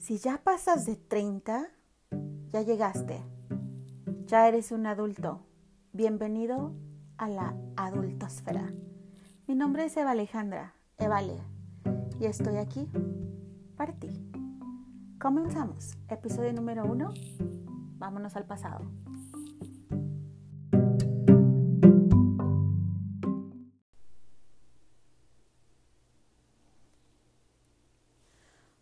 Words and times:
Si 0.00 0.16
ya 0.16 0.38
pasas 0.42 0.86
de 0.86 0.96
30, 0.96 1.68
ya 2.52 2.62
llegaste. 2.62 3.22
Ya 4.24 4.48
eres 4.48 4.72
un 4.72 4.86
adulto. 4.86 5.42
Bienvenido 5.92 6.72
a 7.18 7.28
la 7.28 7.54
adultosfera. 7.76 8.72
Mi 9.46 9.54
nombre 9.54 9.84
es 9.84 9.96
Eva 9.98 10.12
Alejandra, 10.12 10.72
Evale, 10.96 11.36
y 12.18 12.24
estoy 12.24 12.56
aquí 12.56 12.88
para 13.76 13.92
ti. 13.92 14.08
Comenzamos. 15.20 15.98
Episodio 16.08 16.54
número 16.54 16.86
uno. 16.86 17.12
Vámonos 17.98 18.36
al 18.36 18.46
pasado. 18.46 18.90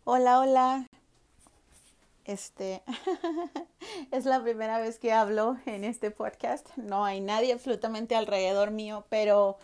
Hola, 0.05 0.39
hola. 0.39 0.89
Este 2.29 2.83
es 4.11 4.25
la 4.25 4.39
primera 4.39 4.77
vez 4.77 4.99
que 4.99 5.11
hablo 5.11 5.57
en 5.65 5.83
este 5.83 6.11
podcast. 6.11 6.69
No 6.77 7.03
hay 7.03 7.21
nadie 7.21 7.53
absolutamente 7.53 8.15
alrededor 8.15 8.69
mío, 8.69 9.03
pero 9.09 9.57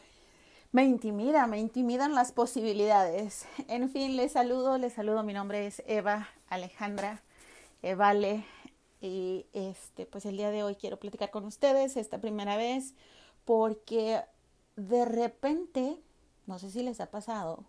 me 0.72 0.84
intimida, 0.84 1.46
me 1.46 1.60
intimidan 1.60 2.16
las 2.16 2.32
posibilidades. 2.32 3.46
En 3.68 3.88
fin, 3.92 4.18
les 4.18 4.32
saludo, 4.32 4.80
les 4.80 4.94
saludo. 4.94 5.22
Mi 5.22 5.32
nombre 5.32 5.68
es 5.68 5.84
Eva 5.86 6.28
Alejandra 6.50 7.22
Evale 7.84 8.44
y 9.00 9.46
este 9.54 10.08
pues 10.08 10.26
el 10.26 10.36
día 10.36 10.50
de 10.50 10.64
hoy 10.64 10.74
quiero 10.74 10.98
platicar 10.98 11.30
con 11.30 11.46
ustedes 11.46 11.96
esta 11.98 12.18
primera 12.18 12.58
vez 12.58 12.96
porque 13.46 14.24
de 14.76 15.06
repente, 15.06 16.00
no 16.48 16.58
sé 16.58 16.72
si 16.72 16.82
les 16.82 17.00
ha 17.00 17.12
pasado, 17.12 17.64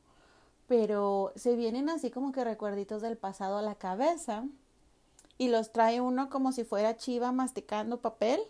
pero 0.67 1.35
se 1.37 1.55
vienen 1.55 1.91
así 1.91 2.11
como 2.11 2.33
que 2.33 2.45
recuerditos 2.45 3.03
del 3.03 3.19
pasado 3.19 3.59
a 3.59 3.63
la 3.63 3.75
cabeza 3.75 4.47
y 5.39 5.49
los 5.49 5.73
trae 5.73 6.01
uno 6.01 6.31
como 6.31 6.53
si 6.53 6.65
fuera 6.65 6.97
chiva 6.97 7.33
masticando 7.33 8.01
papel 8.01 8.41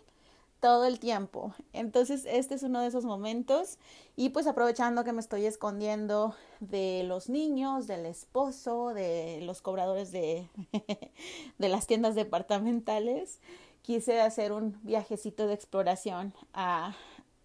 todo 0.59 0.85
el 0.85 0.99
tiempo. 0.99 1.53
Entonces, 1.73 2.25
este 2.27 2.55
es 2.55 2.63
uno 2.63 2.81
de 2.81 2.87
esos 2.87 3.05
momentos 3.05 3.77
y 4.15 4.29
pues 4.29 4.47
aprovechando 4.47 5.03
que 5.03 5.13
me 5.13 5.19
estoy 5.19 5.45
escondiendo 5.45 6.35
de 6.59 7.03
los 7.03 7.29
niños, 7.29 7.87
del 7.87 8.05
esposo, 8.05 8.93
de 8.93 9.41
los 9.43 9.61
cobradores 9.61 10.11
de, 10.11 10.49
de 11.57 11.69
las 11.69 11.85
tiendas 11.85 12.15
departamentales, 12.15 13.39
quise 13.83 14.19
hacer 14.19 14.51
un 14.51 14.79
viajecito 14.83 15.47
de 15.47 15.53
exploración 15.53 16.33
a, 16.53 16.95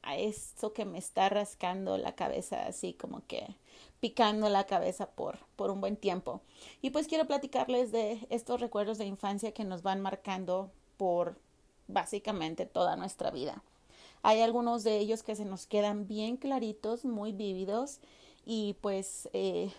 a 0.03 0.17
eso 0.17 0.73
que 0.73 0.85
me 0.85 0.99
está 0.99 1.29
rascando 1.29 1.97
la 1.97 2.15
cabeza 2.15 2.67
así 2.67 2.93
como 2.93 3.27
que 3.27 3.57
picando 4.01 4.49
la 4.49 4.65
cabeza 4.65 5.07
por, 5.07 5.39
por 5.55 5.71
un 5.71 5.81
buen 5.81 5.97
tiempo. 5.97 6.41
Y 6.81 6.91
pues 6.91 7.07
quiero 7.07 7.27
platicarles 7.27 7.93
de 7.93 8.27
estos 8.31 8.61
recuerdos 8.61 8.99
de 8.99 9.07
infancia 9.07 9.53
que 9.53 9.65
nos 9.65 9.83
van 9.83 10.01
marcando 10.01 10.71
por 10.97 11.37
básicamente 11.87 12.67
toda 12.67 12.97
nuestra 12.97 13.31
vida. 13.31 13.63
Hay 14.23 14.41
algunos 14.41 14.85
de 14.85 14.99
ellos 14.99 15.23
que 15.23 15.37
se 15.37 15.45
nos 15.45 15.67
quedan 15.67 16.07
bien 16.07 16.37
claritos, 16.37 17.05
muy 17.05 17.33
vívidos 17.33 18.01
y 18.45 18.75
pues 18.81 19.29
eh, 19.33 19.71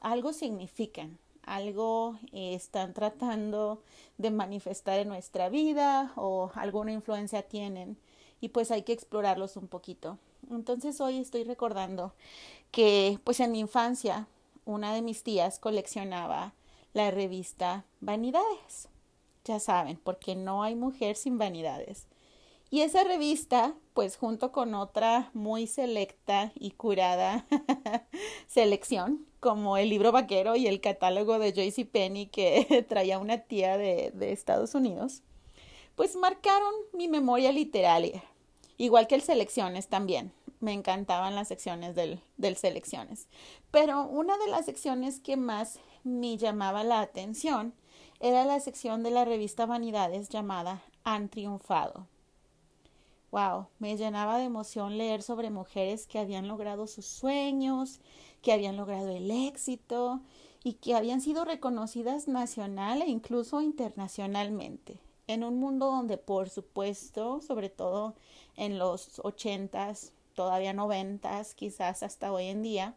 algo 0.00 0.32
significan, 0.32 1.18
algo 1.42 2.18
están 2.32 2.94
tratando 2.94 3.82
de 4.18 4.30
manifestar 4.30 4.98
en 4.98 5.08
nuestra 5.08 5.48
vida 5.48 6.12
o 6.16 6.50
alguna 6.54 6.92
influencia 6.92 7.42
tienen 7.42 7.96
y 8.42 8.48
pues 8.48 8.70
hay 8.70 8.82
que 8.82 8.92
explorarlos 8.92 9.56
un 9.56 9.68
poquito. 9.68 10.18
Entonces 10.50 11.00
hoy 11.00 11.18
estoy 11.18 11.44
recordando 11.44 12.12
que 12.72 13.18
pues 13.24 13.40
en 13.40 13.52
mi 13.52 13.60
infancia 13.60 14.26
una 14.64 14.92
de 14.92 15.00
mis 15.00 15.22
tías 15.22 15.58
coleccionaba 15.58 16.52
la 16.92 17.10
revista 17.10 17.84
Vanidades. 18.00 18.88
Ya 19.44 19.60
saben, 19.60 19.98
porque 20.02 20.34
no 20.34 20.62
hay 20.62 20.74
mujer 20.74 21.16
sin 21.16 21.38
vanidades. 21.38 22.06
Y 22.70 22.80
esa 22.80 23.04
revista, 23.04 23.74
pues 23.92 24.16
junto 24.16 24.50
con 24.50 24.74
otra 24.74 25.30
muy 25.34 25.66
selecta 25.66 26.52
y 26.54 26.70
curada 26.72 27.46
selección, 28.46 29.26
como 29.40 29.76
el 29.76 29.88
libro 29.88 30.10
vaquero 30.10 30.56
y 30.56 30.66
el 30.66 30.80
catálogo 30.80 31.38
de 31.38 31.52
Joyce 31.52 31.84
Penny 31.84 32.26
que 32.26 32.84
traía 32.88 33.18
una 33.18 33.38
tía 33.38 33.76
de, 33.76 34.10
de 34.14 34.32
Estados 34.32 34.74
Unidos, 34.74 35.22
pues 35.96 36.16
marcaron 36.16 36.72
mi 36.92 37.08
memoria 37.08 37.52
literaria, 37.52 38.24
igual 38.76 39.06
que 39.06 39.14
el 39.14 39.22
selecciones 39.22 39.88
también 39.88 40.32
me 40.60 40.72
encantaban 40.72 41.34
las 41.34 41.48
secciones 41.48 41.94
del, 41.94 42.20
del 42.36 42.56
selecciones. 42.56 43.28
Pero 43.70 44.04
una 44.04 44.38
de 44.38 44.46
las 44.46 44.64
secciones 44.64 45.20
que 45.20 45.36
más 45.36 45.80
me 46.04 46.36
llamaba 46.36 46.84
la 46.84 47.00
atención 47.00 47.74
era 48.20 48.44
la 48.44 48.60
sección 48.60 49.02
de 49.02 49.10
la 49.10 49.24
revista 49.24 49.66
Vanidades 49.66 50.28
llamada 50.28 50.82
Han 51.04 51.28
triunfado. 51.28 52.06
Wow, 53.32 53.66
me 53.78 53.96
llenaba 53.96 54.38
de 54.38 54.44
emoción 54.44 54.98
leer 54.98 55.22
sobre 55.22 55.50
mujeres 55.50 56.06
que 56.06 56.18
habían 56.18 56.46
logrado 56.48 56.86
sus 56.86 57.06
sueños, 57.06 57.98
que 58.42 58.52
habían 58.52 58.76
logrado 58.76 59.08
el 59.08 59.30
éxito 59.30 60.20
y 60.62 60.74
que 60.74 60.94
habían 60.94 61.20
sido 61.20 61.44
reconocidas 61.44 62.28
nacional 62.28 63.02
e 63.02 63.08
incluso 63.08 63.62
internacionalmente. 63.62 65.00
En 65.32 65.44
un 65.44 65.58
mundo 65.58 65.86
donde, 65.86 66.18
por 66.18 66.50
supuesto, 66.50 67.40
sobre 67.40 67.70
todo 67.70 68.14
en 68.56 68.78
los 68.78 69.18
ochentas, 69.24 70.12
todavía 70.34 70.74
noventas, 70.74 71.54
quizás 71.54 72.02
hasta 72.02 72.30
hoy 72.30 72.48
en 72.48 72.62
día, 72.62 72.96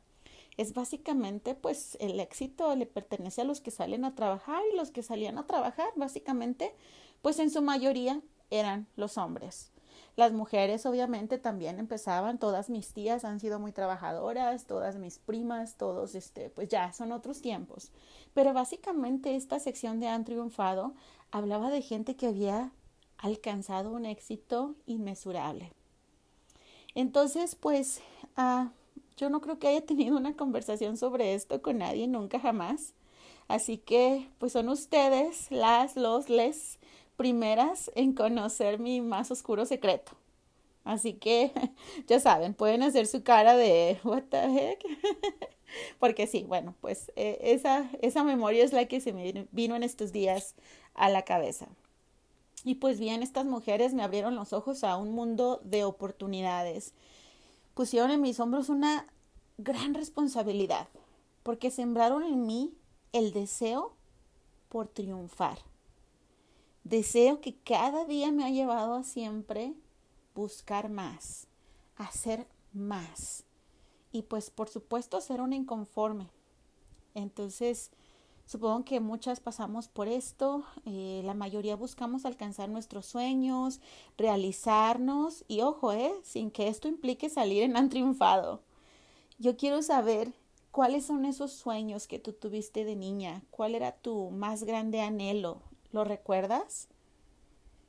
es 0.58 0.74
básicamente 0.74 1.56
pues 1.56 1.98
el 2.02 2.20
éxito 2.20 2.76
le 2.76 2.88
pertenece 2.88 3.40
a 3.40 3.46
los 3.46 3.62
que 3.62 3.72
salen 3.72 4.04
a 4.04 4.16
trabajar 4.16 4.62
y 4.70 4.76
los 4.76 4.92
que 4.92 5.02
salían 5.02 5.38
a 5.38 5.48
trabajar 5.48 5.88
básicamente 5.96 6.76
pues 7.22 7.40
en 7.40 7.50
su 7.50 7.62
mayoría 7.62 8.22
eran 8.50 8.86
los 8.98 9.18
hombres. 9.18 9.72
Las 10.18 10.32
mujeres 10.32 10.86
obviamente 10.86 11.38
también 11.38 11.80
empezaban, 11.80 12.38
todas 12.38 12.70
mis 12.70 12.94
tías 12.94 13.26
han 13.26 13.40
sido 13.40 13.60
muy 13.60 13.72
trabajadoras, 13.72 14.66
todas 14.66 14.98
mis 14.98 15.20
primas, 15.20 15.76
todos 15.76 16.16
este 16.16 16.50
pues 16.50 16.68
ya 16.68 16.92
son 16.92 17.12
otros 17.12 17.42
tiempos. 17.42 17.92
Pero 18.34 18.54
básicamente 18.54 19.36
esta 19.36 19.60
sección 19.60 20.00
de 20.00 20.08
Han 20.08 20.26
triunfado 20.26 20.94
hablaba 21.36 21.70
de 21.70 21.82
gente 21.82 22.16
que 22.16 22.28
había 22.28 22.72
alcanzado 23.18 23.92
un 23.92 24.06
éxito 24.06 24.74
inmesurable. 24.86 25.74
Entonces, 26.94 27.56
pues, 27.56 28.00
ah, 28.38 28.72
yo 29.18 29.30
no 29.30 29.42
creo 29.42 29.60
que 29.60 29.68
haya 29.68 29.86
tenido 29.86 30.16
una 30.16 30.38
conversación 30.38 30.96
sobre 30.96 31.34
esto 31.34 31.62
con 31.62 31.80
nadie, 31.80 32.08
nunca 32.08 32.40
jamás. 32.40 32.94
Así 33.50 33.78
que, 33.78 34.30
pues 34.40 34.54
son 34.54 34.70
ustedes 34.70 35.52
las, 35.52 35.98
los, 35.98 36.30
les 36.30 36.80
primeras 37.18 37.92
en 37.96 38.14
conocer 38.14 38.80
mi 38.80 39.02
más 39.02 39.30
oscuro 39.30 39.66
secreto. 39.66 40.14
Así 40.86 41.16
que, 41.16 41.52
ya 42.08 42.22
saben, 42.22 42.54
pueden 42.54 42.82
hacer 42.82 43.08
su 43.08 43.24
cara 43.24 43.58
de, 43.58 44.00
what 44.06 44.24
the 44.30 44.38
heck? 44.38 44.80
Porque 46.00 46.28
sí, 46.28 46.46
bueno, 46.48 46.76
pues 46.82 47.12
eh, 47.16 47.38
esa, 47.42 47.90
esa 48.02 48.24
memoria 48.24 48.64
es 48.64 48.74
la 48.74 48.86
que 48.86 49.00
se 49.00 49.14
me 49.14 49.48
vino 49.52 49.76
en 49.76 49.84
estos 49.84 50.12
días 50.12 50.56
a 50.94 51.10
la 51.10 51.24
cabeza. 51.24 51.68
Y 52.64 52.76
pues 52.76 53.00
bien, 53.00 53.22
estas 53.22 53.46
mujeres 53.46 53.94
me 53.94 54.04
abrieron 54.04 54.36
los 54.36 54.52
ojos 54.52 54.84
a 54.84 54.98
un 54.98 55.12
mundo 55.12 55.62
de 55.64 55.84
oportunidades. 55.84 56.94
Pusieron 57.76 58.12
en 58.12 58.22
mis 58.22 58.40
hombros 58.40 58.70
una 58.70 59.08
gran 59.58 59.94
responsabilidad, 59.94 60.88
porque 61.44 61.70
sembraron 61.70 62.24
en 62.24 62.46
mí 62.46 62.74
el 63.14 63.34
deseo 63.34 63.94
por 64.70 64.88
triunfar. 64.88 65.60
Deseo 66.84 67.40
que 67.40 67.56
cada 67.56 68.06
día 68.06 68.32
me 68.32 68.44
ha 68.46 68.50
llevado 68.50 68.96
a 68.96 69.04
siempre 69.04 69.74
buscar 70.34 70.90
más, 70.90 71.48
hacer 71.96 72.48
más. 72.74 73.45
Y 74.16 74.22
pues 74.22 74.50
por 74.50 74.70
supuesto 74.70 75.20
ser 75.20 75.42
una 75.42 75.58
inconforme. 75.58 76.30
Entonces, 77.16 77.92
Supongo 78.48 78.86
que 78.86 79.00
muchas 79.00 79.40
pasamos 79.40 79.88
por 79.88 80.08
esto, 80.08 80.64
eh, 80.86 81.24
la 81.26 81.34
mayoría 81.34 81.76
buscamos 81.76 82.26
alcanzar 82.26 82.70
nuestros 82.70 83.08
sueños, 83.08 83.82
realizarnos 84.20 85.44
y 85.48 85.62
ojo, 85.62 85.94
eh, 85.94 86.14
sin 86.22 86.52
que 86.52 86.68
esto 86.68 86.88
implique 86.88 87.28
salir 87.28 87.64
en 87.64 87.76
han 87.76 87.90
triunfado. 87.90 88.62
Yo 89.40 89.58
quiero 89.58 89.82
saber 89.82 90.32
cuáles 90.70 91.08
son 91.08 91.26
esos 91.26 91.54
sueños 91.54 92.06
que 92.06 92.20
tú 92.20 92.34
tuviste 92.34 92.86
de 92.86 92.96
niña, 92.96 93.42
cuál 93.50 93.74
era 93.74 93.94
tu 93.94 94.30
más 94.30 94.64
grande 94.64 95.02
anhelo, 95.02 95.64
¿lo 95.92 96.04
recuerdas? 96.04 96.88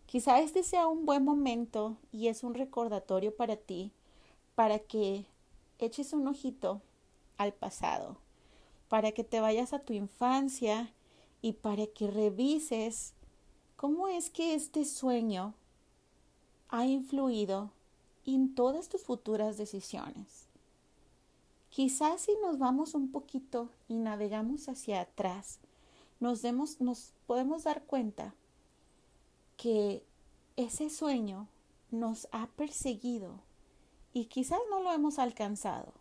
Quizá 0.06 0.40
este 0.40 0.62
sea 0.62 0.86
un 0.86 1.04
buen 1.04 1.22
momento 1.22 1.98
y 2.12 2.28
es 2.28 2.42
un 2.42 2.54
recordatorio 2.54 3.36
para 3.36 3.56
ti, 3.56 3.92
para 4.54 4.78
que 4.78 5.26
eches 5.78 6.12
un 6.12 6.26
ojito 6.28 6.80
al 7.36 7.52
pasado 7.52 8.16
para 8.88 9.12
que 9.12 9.24
te 9.24 9.40
vayas 9.40 9.72
a 9.72 9.80
tu 9.80 9.92
infancia 9.92 10.92
y 11.42 11.54
para 11.54 11.86
que 11.86 12.10
revises 12.10 13.14
cómo 13.76 14.08
es 14.08 14.30
que 14.30 14.54
este 14.54 14.84
sueño 14.84 15.54
ha 16.68 16.86
influido 16.86 17.70
en 18.24 18.54
todas 18.54 18.88
tus 18.88 19.02
futuras 19.02 19.56
decisiones. 19.56 20.46
Quizás 21.70 22.22
si 22.22 22.32
nos 22.42 22.58
vamos 22.58 22.94
un 22.94 23.10
poquito 23.10 23.70
y 23.88 23.94
navegamos 23.94 24.68
hacia 24.68 25.02
atrás, 25.02 25.58
nos, 26.20 26.42
nos 26.80 27.12
podemos 27.26 27.64
dar 27.64 27.82
cuenta 27.84 28.34
que 29.56 30.02
ese 30.56 30.88
sueño 30.90 31.48
nos 31.90 32.28
ha 32.32 32.46
perseguido 32.48 33.40
y 34.16 34.24
quizás 34.24 34.60
no 34.70 34.80
lo 34.80 34.94
hemos 34.94 35.18
alcanzado, 35.18 35.92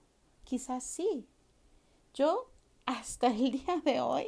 quizás 0.45 0.85
sí. 0.85 1.27
Yo 2.13 2.49
hasta 2.85 3.27
el 3.27 3.51
día 3.59 3.81
de 3.83 3.99
hoy 3.99 4.27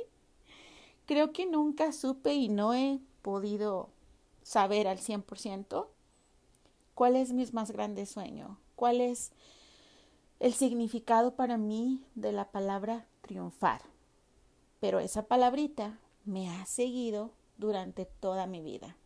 creo 1.05 1.31
que 1.31 1.45
nunca 1.45 1.93
supe 1.93 2.33
y 2.33 2.49
no 2.49 2.73
he 2.73 2.99
podido 3.21 3.87
saber 4.43 4.89
al 4.89 4.97
100% 4.97 5.87
cuál 6.95 7.15
es 7.15 7.31
mi 7.31 7.45
más 7.53 7.71
grande 7.71 8.05
sueño, 8.05 8.59
cuál 8.75 8.99
es 8.99 9.31
el 10.41 10.53
significado 10.53 11.37
para 11.37 11.55
mí 11.55 12.03
de 12.13 12.33
la 12.33 12.51
palabra 12.51 13.07
triunfar. 13.21 13.83
Pero 14.81 14.99
esa 14.99 15.27
palabrita 15.27 15.97
me 16.25 16.49
ha 16.49 16.65
seguido 16.65 17.31
durante 17.57 18.03
toda 18.03 18.47
mi 18.47 18.59
vida. 18.59 18.97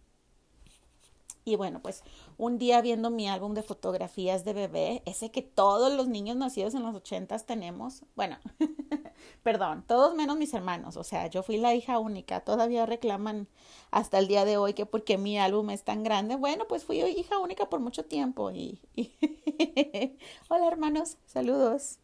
Y 1.43 1.55
bueno, 1.55 1.81
pues 1.81 2.03
un 2.37 2.59
día 2.59 2.81
viendo 2.81 3.09
mi 3.09 3.27
álbum 3.27 3.55
de 3.55 3.63
fotografías 3.63 4.45
de 4.45 4.53
bebé, 4.53 5.01
ese 5.05 5.31
que 5.31 5.41
todos 5.41 5.91
los 5.91 6.07
niños 6.07 6.35
nacidos 6.35 6.75
en 6.75 6.83
los 6.83 6.93
ochentas 6.93 7.47
tenemos, 7.47 8.03
bueno, 8.15 8.37
perdón, 9.43 9.83
todos 9.87 10.13
menos 10.15 10.37
mis 10.37 10.53
hermanos, 10.53 10.97
o 10.97 11.03
sea, 11.03 11.27
yo 11.27 11.41
fui 11.41 11.57
la 11.57 11.73
hija 11.73 11.97
única, 11.97 12.41
todavía 12.41 12.85
reclaman 12.85 13.47
hasta 13.89 14.19
el 14.19 14.27
día 14.27 14.45
de 14.45 14.57
hoy 14.57 14.73
que 14.73 14.85
porque 14.85 15.17
mi 15.17 15.39
álbum 15.39 15.71
es 15.71 15.83
tan 15.83 16.03
grande, 16.03 16.35
bueno, 16.35 16.67
pues 16.67 16.83
fui 16.83 16.99
hija 16.99 17.39
única 17.39 17.69
por 17.69 17.79
mucho 17.79 18.05
tiempo 18.05 18.51
y... 18.51 18.79
Hola 20.49 20.67
hermanos, 20.67 21.17
saludos. 21.25 21.97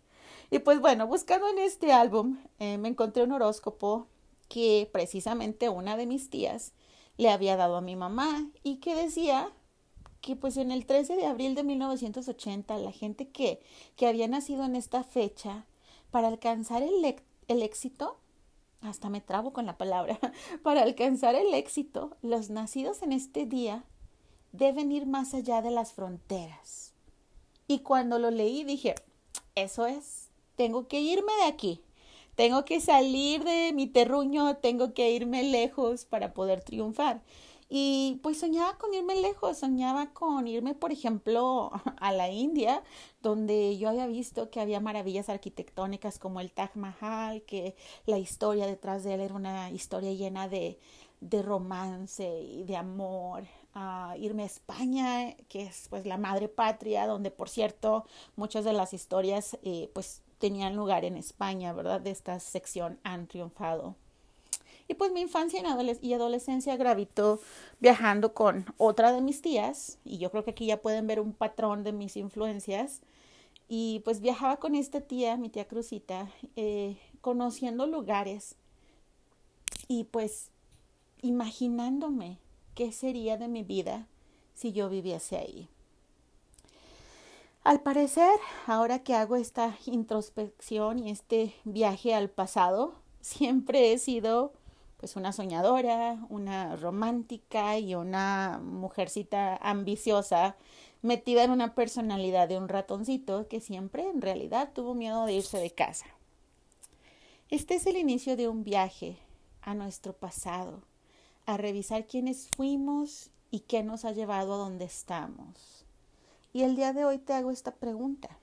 Y 0.50 0.60
pues 0.60 0.80
bueno, 0.80 1.06
buscando 1.06 1.48
en 1.50 1.60
este 1.60 1.92
álbum, 1.92 2.40
eh, 2.58 2.78
me 2.78 2.88
encontré 2.88 3.24
un 3.24 3.34
horóscopo 3.34 4.08
que 4.48 4.90
precisamente 4.92 5.70
una 5.70 5.98
de 5.98 6.06
mis 6.06 6.30
tías 6.30 6.74
le 7.18 7.30
había 7.30 7.58
dado 7.58 7.78
a 7.78 7.82
mi 7.82 7.96
mamá 7.96 8.50
y 8.64 8.78
que 8.78 8.96
decía 8.96 9.52
que 10.22 10.36
pues 10.36 10.58
en 10.58 10.72
el 10.72 10.86
13 10.86 11.16
de 11.16 11.26
abril 11.26 11.56
de 11.56 11.64
1980 11.64 12.78
la 12.78 12.92
gente 12.92 13.30
que, 13.30 13.62
que 13.96 14.08
había 14.08 14.28
nacido 14.28 14.64
en 14.64 14.76
esta 14.76 15.04
fecha 15.04 15.66
para 16.12 16.28
alcanzar 16.28 16.84
el, 16.84 17.16
el 17.48 17.64
éxito, 17.64 18.20
hasta 18.82 19.10
me 19.10 19.22
trabo 19.22 19.54
con 19.54 19.66
la 19.66 19.78
palabra, 19.78 20.20
para 20.64 20.84
alcanzar 20.84 21.36
el 21.36 21.54
éxito, 21.54 22.16
los 22.22 22.50
nacidos 22.50 23.02
en 23.02 23.12
este 23.12 23.46
día 23.46 23.84
deben 24.52 24.92
ir 24.92 25.06
más 25.06 25.34
allá 25.34 25.62
de 25.62 25.72
las 25.72 25.94
fronteras. 25.94 26.94
Y 27.68 27.80
cuando 27.80 28.18
lo 28.18 28.32
leí 28.32 28.64
dije, 28.64 28.96
eso 29.56 29.86
es, 29.86 30.30
tengo 30.56 30.88
que 30.88 31.02
irme 31.02 31.34
de 31.44 31.48
aquí. 31.48 31.82
Tengo 32.38 32.66
que 32.66 32.80
salir 32.82 33.44
de 33.44 33.74
mi 33.74 33.88
terruño, 33.88 34.58
tengo 34.58 34.94
que 34.94 35.10
irme 35.12 35.42
lejos 35.44 36.06
para 36.06 36.36
poder 36.36 36.62
triunfar. 36.64 37.24
Y 37.68 38.20
pues 38.22 38.40
soñaba 38.40 38.78
con 38.78 38.94
irme 38.94 39.16
lejos, 39.20 39.58
soñaba 39.58 40.14
con 40.14 40.48
irme, 40.48 40.76
por 40.76 40.92
ejemplo, 40.92 41.72
a 42.00 42.12
la 42.12 42.30
India, 42.30 42.84
donde 43.24 43.78
yo 43.80 43.90
había 43.90 44.06
visto 44.06 44.52
que 44.52 44.62
había 44.62 44.80
maravillas 44.80 45.30
arquitectónicas 45.30 46.20
como 46.20 46.40
el 46.40 46.52
Taj 46.52 46.76
Mahal, 46.76 47.42
que 47.42 47.76
la 48.06 48.20
historia 48.20 48.68
detrás 48.68 49.04
de 49.04 49.16
él 49.16 49.22
era 49.22 49.34
una 49.34 49.72
historia 49.72 50.14
llena 50.14 50.48
de, 50.48 50.80
de 51.22 51.42
romance 51.42 52.42
y 52.42 52.64
de 52.66 52.78
amor. 52.78 53.46
a 53.74 54.16
irme 54.20 54.44
a 54.44 54.46
España, 54.46 55.36
que 55.50 55.64
es 55.64 55.88
pues 55.90 56.06
la 56.06 56.18
madre 56.18 56.50
patria, 56.50 57.08
donde 57.08 57.32
por 57.32 57.50
cierto 57.50 58.06
muchas 58.36 58.64
de 58.66 58.74
las 58.74 58.94
historias 58.94 59.58
eh, 59.64 59.90
pues 59.94 60.22
tenían 60.40 60.76
lugar 60.76 61.06
en 61.06 61.18
España, 61.18 61.74
¿verdad? 61.74 62.02
De 62.02 62.12
esta 62.12 62.40
sección 62.40 63.00
han 63.04 63.28
triunfado. 63.28 63.96
Y 64.88 64.94
pues 64.94 65.12
mi 65.12 65.22
infancia 65.22 65.62
y 66.02 66.14
adolescencia 66.14 66.78
gravitó 66.78 67.42
viajando 67.80 68.34
con 68.34 68.66
otra 68.78 69.12
de 69.12 69.22
mis 69.22 69.42
tías, 69.42 70.00
y 70.06 70.18
yo 70.18 70.32
creo 70.32 70.46
que 70.46 70.52
aquí 70.52 70.68
ya 70.68 70.82
pueden 70.82 71.08
ver 71.08 71.20
un 71.20 71.34
patrón 71.34 71.84
de 71.84 71.92
mis 71.92 72.16
influencias. 72.16 73.02
Y 73.70 74.02
pues 74.06 74.22
viajaba 74.22 74.58
con 74.58 74.76
esta 74.76 75.02
tía, 75.02 75.36
mi 75.36 75.50
tía 75.50 75.68
Cruzita, 75.68 76.30
eh, 76.56 76.98
conociendo 77.20 77.86
lugares 77.86 78.56
y 79.90 80.06
pues 80.06 80.52
imaginándome 81.22 82.38
qué 82.76 82.94
sería 82.94 83.36
de 83.36 83.50
mi 83.50 83.64
vida 83.64 84.08
si 84.54 84.72
yo 84.72 84.90
viviese 84.90 85.36
ahí. 85.36 85.70
Al 87.68 87.82
parecer, 87.82 88.40
ahora 88.66 89.00
que 89.00 89.14
hago 89.14 89.36
esta 89.36 89.78
introspección 89.88 91.00
y 91.00 91.12
este 91.12 91.54
viaje 91.66 92.14
al 92.14 92.30
pasado, 92.30 92.96
siempre 93.20 93.92
he 93.92 93.98
sido 93.98 94.54
pues 94.96 95.18
una 95.18 95.34
soñadora, 95.34 96.18
una 96.30 96.78
romántica 96.78 97.78
y 97.78 97.94
una 97.94 98.62
mujercita 98.64 99.58
ambiciosa 99.58 100.56
metida 101.02 101.44
en 101.44 101.52
una 101.52 101.76
personalidad 101.76 102.48
de 102.48 102.58
un 102.58 102.70
ratoncito 102.70 103.50
que 103.50 103.60
siempre 103.60 104.08
en 104.08 104.22
realidad 104.22 104.72
tuvo 104.74 104.96
miedo 104.96 105.26
de 105.26 105.34
irse 105.34 105.58
de 105.58 105.72
casa. 105.72 106.06
Este 107.50 107.76
es 107.76 107.86
el 107.86 107.98
inicio 107.98 108.38
de 108.38 108.48
un 108.48 108.64
viaje 108.64 109.18
a 109.62 109.74
nuestro 109.74 110.14
pasado, 110.14 110.84
a 111.46 111.58
revisar 111.58 112.08
quiénes 112.08 112.48
fuimos 112.48 113.30
y 113.52 113.60
qué 113.60 113.84
nos 113.84 114.06
ha 114.06 114.14
llevado 114.14 114.54
a 114.54 114.58
donde 114.58 114.86
estamos. 114.86 115.77
Y 116.58 116.64
el 116.64 116.76
día 116.76 116.92
de 116.92 117.06
hoy 117.06 117.20
te 117.20 117.34
hago 117.34 117.52
esta 117.52 117.76
pregunta. 117.76 118.40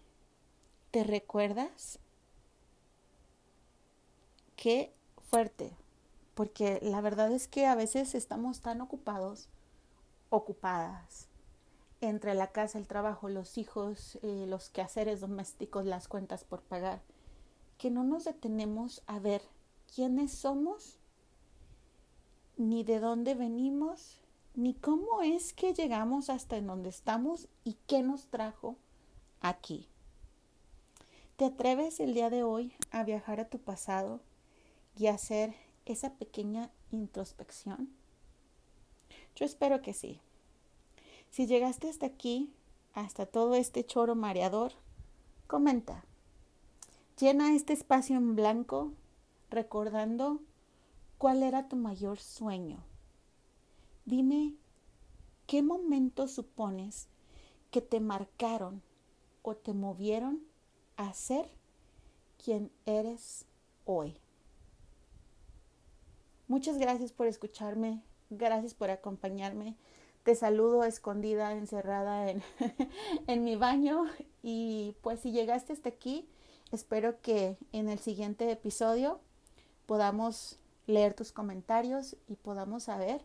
¿Te 0.93 1.03
recuerdas? 1.03 1.99
Qué 4.55 4.95
fuerte, 5.33 5.77
porque 6.37 6.79
la 6.81 7.01
verdad 7.01 7.33
es 7.33 7.49
que 7.49 7.67
a 7.67 7.75
veces 7.75 8.15
estamos 8.15 8.61
tan 8.61 8.81
ocupados, 8.81 9.49
ocupadas, 10.31 11.27
entre 12.01 12.35
la 12.35 12.53
casa, 12.53 12.79
el 12.79 12.87
trabajo, 12.87 13.29
los 13.29 13.59
hijos, 13.59 14.17
eh, 14.23 14.47
los 14.47 14.71
quehaceres 14.71 15.21
domésticos, 15.21 15.85
las 15.85 16.07
cuentas 16.07 16.45
por 16.45 16.63
pagar, 16.63 17.03
que 17.79 17.91
no 17.91 18.05
nos 18.05 18.27
detenemos 18.27 19.03
a 19.09 19.19
ver 19.19 19.43
quiénes 19.93 20.31
somos, 20.31 21.01
ni 22.57 22.85
de 22.85 23.01
dónde 23.01 23.35
venimos, 23.35 24.24
ni 24.55 24.75
cómo 24.75 25.23
es 25.23 25.53
que 25.53 25.75
llegamos 25.75 26.31
hasta 26.31 26.57
en 26.57 26.69
donde 26.69 26.89
estamos 26.89 27.49
y 27.65 27.77
qué 27.87 28.03
nos 28.03 28.27
trajo 28.29 28.77
aquí. 29.41 29.89
¿Te 31.37 31.47
atreves 31.47 31.99
el 31.99 32.15
día 32.15 32.31
de 32.31 32.45
hoy 32.45 32.73
a 32.93 33.03
viajar 33.03 33.41
a 33.41 33.49
tu 33.49 33.59
pasado 33.59 34.21
y 34.97 35.09
hacer 35.09 35.55
esa 35.85 36.15
pequeña 36.15 36.71
introspección? 36.93 37.91
Yo 39.35 39.45
espero 39.45 39.83
que 39.83 39.93
sí. 39.93 40.21
Si 41.31 41.49
llegaste 41.49 41.91
hasta 41.91 42.07
aquí, 42.07 42.53
hasta 42.93 43.27
todo 43.27 43.57
este 43.57 43.85
choro 43.85 44.15
mareador, 44.15 44.73
comenta. 45.49 46.05
Llena 47.19 47.57
este 47.57 47.73
espacio 47.73 48.17
en 48.17 48.37
blanco 48.37 48.93
recordando 49.51 50.41
cuál 51.19 51.43
era 51.43 51.69
tu 51.69 51.75
mayor 51.75 52.21
sueño 52.21 52.85
Dime, 54.07 54.53
¿qué 55.47 55.63
momentos 55.63 56.33
supones 56.33 57.09
que 57.71 57.81
te 57.81 58.01
marcaron 58.01 58.83
o 59.41 59.57
te 59.57 59.73
movieron 59.73 60.43
a 60.99 61.15
ser 61.15 61.49
quien 62.45 62.71
eres 62.85 63.47
hoy? 63.87 64.19
Muchas 66.49 66.77
gracias 66.77 67.13
por 67.13 67.29
escucharme, 67.29 68.03
gracias 68.29 68.75
por 68.75 68.91
acompañarme. 68.91 69.75
Te 70.23 70.35
saludo 70.35 70.85
escondida, 70.85 71.53
encerrada 71.53 72.31
en, 72.31 72.43
en 73.27 73.43
mi 73.43 73.57
baño 73.57 74.05
y 74.43 74.97
pues 75.01 75.21
si 75.21 75.33
llegaste 75.33 75.73
hasta 75.73 75.89
aquí, 75.89 76.29
espero 76.73 77.23
que 77.23 77.57
en 77.73 77.89
el 77.89 77.99
siguiente 77.99 78.51
episodio 78.51 79.19
podamos 79.87 80.59
leer 80.87 81.15
tus 81.15 81.33
comentarios 81.33 82.19
y 82.29 82.37
podamos 82.37 82.83
saber 82.83 83.25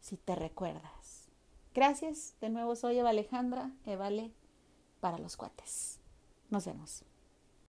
si 0.00 0.16
te 0.16 0.34
recuerdas. 0.34 1.28
Gracias, 1.74 2.34
de 2.40 2.48
nuevo 2.50 2.76
soy 2.76 2.98
Eva 2.98 3.10
Alejandra, 3.10 3.70
Evale 3.84 4.32
para 5.00 5.18
los 5.18 5.36
cuates. 5.36 6.00
Nos 6.50 6.64
vemos. 6.66 7.05